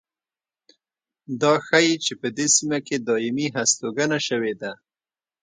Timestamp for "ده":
4.61-4.71